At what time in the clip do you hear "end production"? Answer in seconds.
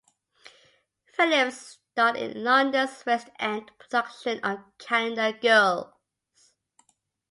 3.39-4.39